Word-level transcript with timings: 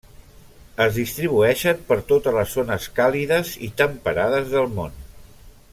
Es 0.85 0.95
distribueixen 0.99 1.83
per 1.91 1.97
totes 2.13 2.37
les 2.39 2.57
zones 2.61 2.87
càlides 3.01 3.53
i 3.69 3.73
temperades 3.83 4.51
del 4.57 4.73
món. 4.81 4.99